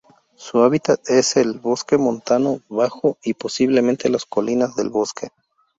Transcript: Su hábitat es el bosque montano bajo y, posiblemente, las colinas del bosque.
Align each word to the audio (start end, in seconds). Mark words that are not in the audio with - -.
Su 0.35 0.63
hábitat 0.63 0.99
es 1.11 1.37
el 1.37 1.59
bosque 1.59 1.95
montano 1.99 2.61
bajo 2.69 3.19
y, 3.23 3.35
posiblemente, 3.35 4.09
las 4.09 4.25
colinas 4.25 4.75
del 4.75 4.89
bosque. 4.89 5.27